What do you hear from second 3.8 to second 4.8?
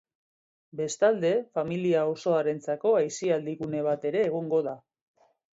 bat ere egongo da.